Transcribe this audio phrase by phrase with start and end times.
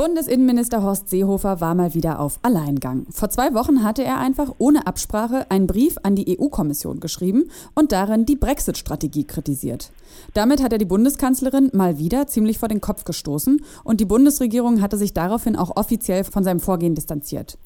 [0.00, 3.04] Bundesinnenminister Horst Seehofer war mal wieder auf Alleingang.
[3.10, 7.92] Vor zwei Wochen hatte er einfach ohne Absprache einen Brief an die EU-Kommission geschrieben und
[7.92, 9.92] darin die Brexit-Strategie kritisiert.
[10.32, 14.80] Damit hat er die Bundeskanzlerin mal wieder ziemlich vor den Kopf gestoßen und die Bundesregierung
[14.80, 17.58] hatte sich daraufhin auch offiziell von seinem Vorgehen distanziert.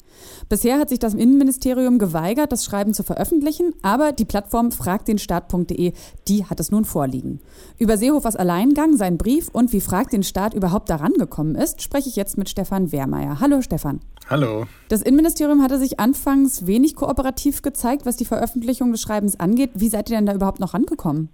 [0.49, 5.93] Bisher hat sich das Innenministerium geweigert, das Schreiben zu veröffentlichen, aber die Plattform fragdenstaat.de,
[6.27, 7.39] die hat es nun vorliegen.
[7.77, 12.09] Über Seehofers Alleingang, seinen Brief und wie Frag den Staat überhaupt daran gekommen ist, spreche
[12.09, 13.39] ich jetzt mit Stefan Wehrmeier.
[13.39, 14.01] Hallo Stefan.
[14.29, 14.65] Hallo.
[14.89, 19.71] Das Innenministerium hatte sich anfangs wenig kooperativ gezeigt, was die Veröffentlichung des Schreibens angeht.
[19.75, 21.29] Wie seid ihr denn da überhaupt noch rangekommen?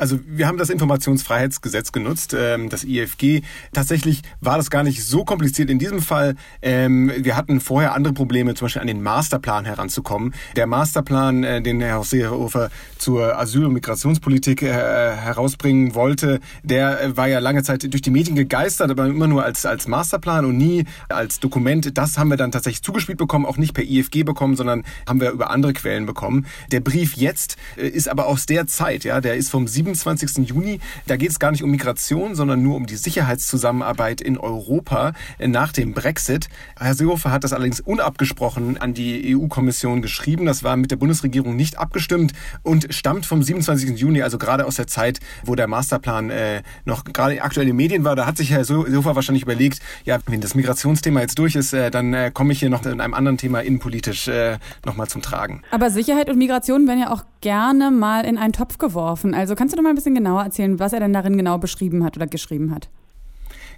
[0.00, 3.42] Also wir haben das Informationsfreiheitsgesetz genutzt, ähm, das IFG.
[3.74, 6.36] Tatsächlich war das gar nicht so kompliziert in diesem Fall.
[6.62, 10.32] Ähm, wir hatten vorher andere Probleme, zum Beispiel an den Masterplan heranzukommen.
[10.56, 17.16] Der Masterplan, äh, den Herr Seehofer zur Asyl- und Migrationspolitik äh, herausbringen wollte, der äh,
[17.18, 20.56] war ja lange Zeit durch die Medien gegeistert, aber immer nur als, als Masterplan und
[20.56, 21.98] nie als Dokument.
[21.98, 25.30] Das haben wir dann tatsächlich zugespielt bekommen, auch nicht per IFG bekommen, sondern haben wir
[25.30, 26.46] über andere Quellen bekommen.
[26.72, 30.48] Der Brief jetzt ist aber aus der Zeit, ja, der ist vom 7 27.
[30.48, 30.80] Juni.
[31.06, 35.72] Da geht es gar nicht um Migration, sondern nur um die Sicherheitszusammenarbeit in Europa nach
[35.72, 36.48] dem Brexit.
[36.78, 40.46] Herr Seehofer hat das allerdings unabgesprochen an die EU-Kommission geschrieben.
[40.46, 43.98] Das war mit der Bundesregierung nicht abgestimmt und stammt vom 27.
[43.98, 48.04] Juni, also gerade aus der Zeit, wo der Masterplan äh, noch gerade aktuell in Medien
[48.04, 48.16] war.
[48.16, 51.90] Da hat sich Herr Seehofer wahrscheinlich überlegt, ja, wenn das Migrationsthema jetzt durch ist, äh,
[51.90, 55.62] dann äh, komme ich hier noch in einem anderen Thema innenpolitisch äh, nochmal zum Tragen.
[55.70, 59.34] Aber Sicherheit und Migration werden ja auch gerne mal in einen Topf geworfen.
[59.34, 62.04] Also kannst du noch mal ein bisschen genauer erzählen, was er denn darin genau beschrieben
[62.04, 62.88] hat oder geschrieben hat?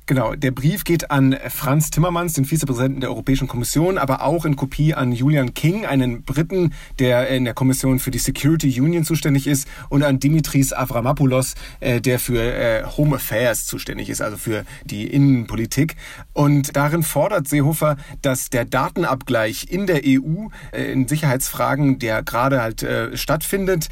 [0.07, 4.57] Genau, der Brief geht an Franz Timmermans, den Vizepräsidenten der Europäischen Kommission, aber auch in
[4.57, 9.47] Kopie an Julian King, einen Briten, der in der Kommission für die Security Union zuständig
[9.47, 14.65] ist, und an Dimitris Avramopoulos, äh, der für äh, Home Affairs zuständig ist, also für
[14.85, 15.95] die Innenpolitik.
[16.33, 22.61] Und darin fordert Seehofer, dass der Datenabgleich in der EU äh, in Sicherheitsfragen, der gerade
[22.61, 22.85] halt
[23.15, 23.89] stattfindet,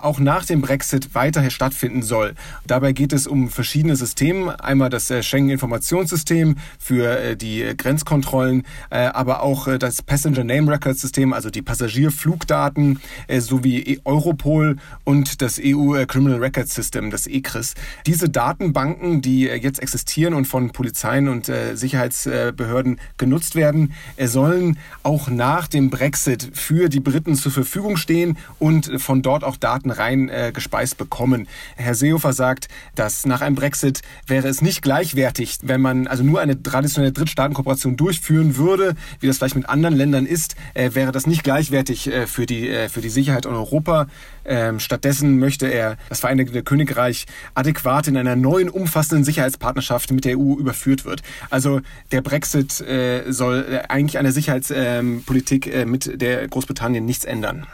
[0.00, 2.34] auch nach dem Brexit weiter stattfinden soll.
[2.66, 4.62] Dabei geht es um verschiedene Systeme.
[4.62, 10.72] Einmal das Schengen Informationssystem für äh, die Grenzkontrollen, äh, aber auch äh, das Passenger Name
[10.72, 13.00] Record System, also die Passagierflugdaten,
[13.38, 17.74] sowie e- Europol und das EU Criminal Record System, das ECRIS.
[18.06, 25.68] Diese Datenbanken, die jetzt existieren und von Polizeien und Sicherheitsbehörden genutzt werden, sollen auch nach
[25.68, 30.98] dem Brexit für die Briten zur Verfügung stehen und von dort auch Daten rein gespeist
[30.98, 31.46] bekommen.
[31.76, 36.22] Herr Seehofer sagt, dass nach einem Brexit wäre es nicht gleichwertig, gerechtfertigt, wenn man also
[36.22, 41.12] nur eine traditionelle Drittstaatenkooperation durchführen würde, wie das vielleicht mit anderen Ländern ist, äh, wäre
[41.12, 44.06] das nicht gleichwertig äh, für, die, äh, für die Sicherheit in Europa.
[44.44, 50.38] Ähm, stattdessen möchte er das Vereinigte Königreich adäquat in einer neuen umfassenden Sicherheitspartnerschaft mit der
[50.38, 51.22] EU überführt wird.
[51.50, 57.24] Also der Brexit äh, soll äh, eigentlich an der Sicherheitspolitik äh, mit der Großbritannien nichts
[57.24, 57.66] ändern.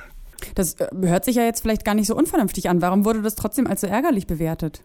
[0.54, 2.80] Das hört sich ja jetzt vielleicht gar nicht so unvernünftig an.
[2.80, 4.82] Warum wurde das trotzdem als so ärgerlich bewertet?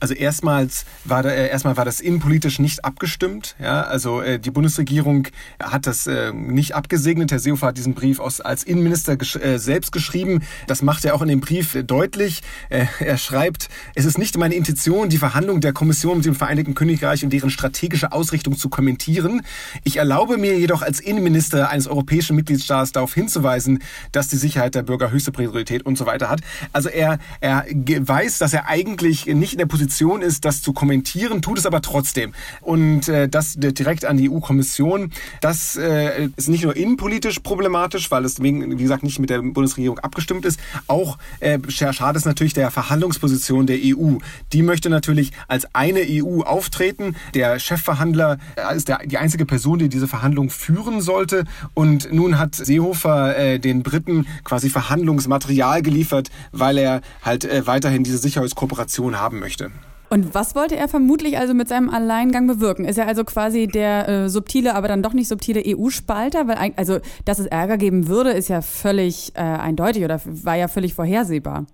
[0.00, 3.54] Also erstmals war da, äh, erstmal war das innenpolitisch nicht abgestimmt.
[3.58, 5.28] Ja, also äh, die Bundesregierung
[5.62, 7.30] hat das äh, nicht abgesegnet.
[7.30, 10.42] Herr Seehofer hat diesen Brief aus, als Innenminister gesch äh, selbst geschrieben.
[10.66, 12.40] Das macht er auch in dem Brief deutlich.
[12.70, 16.74] Äh, er schreibt: Es ist nicht meine Intention, die Verhandlungen der Kommission mit dem Vereinigten
[16.74, 19.42] Königreich und deren strategische Ausrichtung zu kommentieren.
[19.84, 23.82] Ich erlaube mir jedoch als Innenminister eines europäischen Mitgliedstaats darauf hinzuweisen,
[24.12, 26.40] dass die Sicherheit der Bürger höchste Priorität und so weiter hat.
[26.72, 30.72] Also er er weiß, dass er eigentlich nicht in der Position Position ist, das zu
[30.72, 32.32] kommentieren, tut es aber trotzdem.
[32.60, 38.24] Und äh, das direkt an die EU-Kommission, das äh, ist nicht nur innenpolitisch problematisch, weil
[38.24, 42.70] es, wie gesagt, nicht mit der Bundesregierung abgestimmt ist, auch äh, schade ist natürlich der
[42.70, 44.18] Verhandlungsposition der EU.
[44.52, 47.16] Die möchte natürlich als eine EU auftreten.
[47.34, 51.46] Der Chefverhandler äh, ist der, die einzige Person, die diese Verhandlung führen sollte.
[51.74, 58.04] Und nun hat Seehofer äh, den Briten quasi Verhandlungsmaterial geliefert, weil er halt äh, weiterhin
[58.04, 59.72] diese Sicherheitskooperation haben möchte.
[60.12, 62.84] Und was wollte er vermutlich also mit seinem Alleingang bewirken?
[62.84, 66.48] Ist er also quasi der äh, subtile, aber dann doch nicht subtile EU-Spalter?
[66.48, 70.66] Weil also, dass es Ärger geben würde, ist ja völlig äh, eindeutig oder war ja
[70.66, 71.66] völlig vorhersehbar.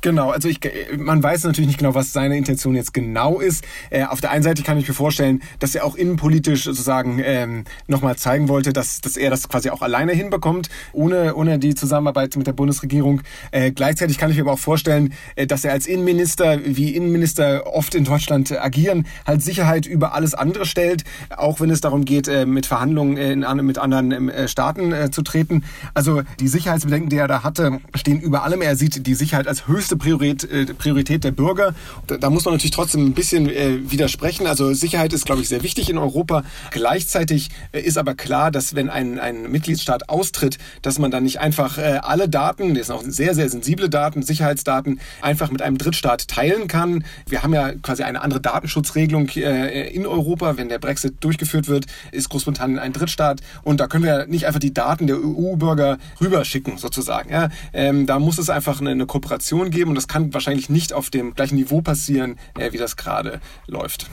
[0.00, 0.60] Genau, also ich,
[0.96, 3.64] man weiß natürlich nicht genau, was seine Intention jetzt genau ist.
[3.90, 7.64] Äh, auf der einen Seite kann ich mir vorstellen, dass er auch innenpolitisch sozusagen ähm,
[7.88, 12.36] nochmal zeigen wollte, dass, dass er das quasi auch alleine hinbekommt, ohne, ohne die Zusammenarbeit
[12.36, 13.22] mit der Bundesregierung.
[13.50, 17.66] Äh, gleichzeitig kann ich mir aber auch vorstellen, äh, dass er als Innenminister, wie Innenminister
[17.66, 21.02] oft in Deutschland äh, agieren, halt Sicherheit über alles andere stellt,
[21.36, 25.10] auch wenn es darum geht, äh, mit Verhandlungen in, mit anderen ähm, äh, Staaten äh,
[25.10, 25.64] zu treten.
[25.92, 28.62] Also die Sicherheitsbedenken, die er da hatte, stehen über allem.
[28.62, 31.74] Er sieht die Sicherheit als höchste höchste Priorität, äh, Priorität der Bürger.
[32.06, 34.46] Da, muss man natürlich trotzdem ein bisschen äh, widersprechen.
[34.46, 36.44] Also Sicherheit ist, glaube ich, sehr wichtig in Europa.
[36.70, 41.40] Gleichzeitig äh, ist aber klar, dass wenn ein, ein Mitgliedstaat austritt, dass man dann nicht
[41.40, 46.28] einfach alle Daten, das sind auch sehr, sehr sensible Daten, Sicherheitsdaten, einfach mit einem Drittstaat
[46.28, 47.04] teilen kann.
[47.26, 50.56] Wir haben ja quasi eine andere Datenschutzregelung in Europa.
[50.56, 53.40] Wenn der Brexit durchgeführt wird, ist Großbritannien ein Drittstaat.
[53.62, 57.30] Und da können wir nicht einfach die Daten der EU-Bürger rüberschicken, sozusagen.
[57.30, 57.48] Ja?
[57.72, 61.08] Ähm, da muss es einfach eine Kooperation geben geben und das kann wahrscheinlich nicht auf
[61.08, 64.10] dem gleichen Niveau passieren, äh, wie das gerade läuft.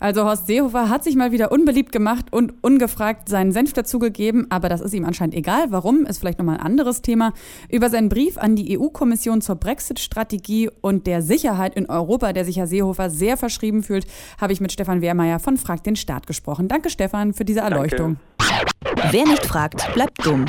[0.00, 4.68] Also Horst Seehofer hat sich mal wieder unbeliebt gemacht und ungefragt seinen Senf dazugegeben, aber
[4.68, 5.66] das ist ihm anscheinend egal.
[5.70, 7.32] Warum, ist vielleicht nochmal ein anderes Thema.
[7.70, 12.56] Über seinen Brief an die EU-Kommission zur Brexit-Strategie und der Sicherheit in Europa, der sich
[12.56, 14.06] Herr Seehofer sehr verschrieben fühlt,
[14.40, 16.66] habe ich mit Stefan Wehrmeier von Frag den Staat gesprochen.
[16.66, 18.16] Danke Stefan für diese Erleuchtung.
[18.38, 19.12] Danke.
[19.12, 20.46] Wer nicht fragt, bleibt dumm.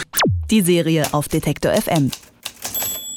[0.49, 2.11] Die Serie auf Detektor FM.